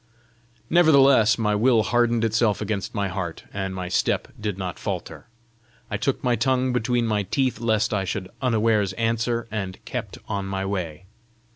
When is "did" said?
4.41-4.57